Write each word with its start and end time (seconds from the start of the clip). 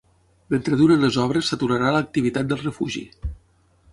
Mentre 0.53 0.79
durin 0.79 1.03
les 1.07 1.19
obres 1.25 1.51
s’aturarà 1.51 1.93
l’activitat 1.97 2.51
del 2.53 2.63
refugi. 2.65 3.05